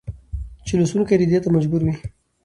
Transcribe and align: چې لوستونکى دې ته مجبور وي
چې 0.65 0.73
لوستونکى 0.79 1.13
دې 1.29 1.39
ته 1.43 1.49
مجبور 1.55 1.81
وي 1.83 1.95